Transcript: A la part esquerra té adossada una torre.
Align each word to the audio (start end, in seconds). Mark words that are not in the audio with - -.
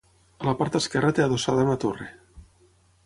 A 0.45 0.47
la 0.47 0.53
part 0.61 0.77
esquerra 0.79 1.11
té 1.19 1.25
adossada 1.25 1.67
una 1.67 1.77
torre. 1.85 2.09